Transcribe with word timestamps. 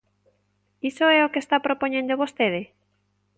¿Iso 0.89 1.05
é 1.17 1.19
o 1.23 1.31
que 1.33 1.41
está 1.43 1.57
propoñendo 1.67 2.19
vostede? 2.21 2.61